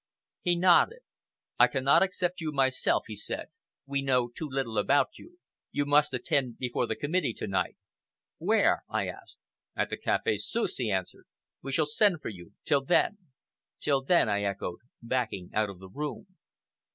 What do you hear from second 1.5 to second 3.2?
"I cannot accept you myself," he